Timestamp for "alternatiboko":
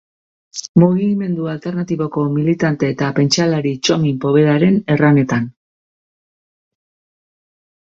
1.51-2.23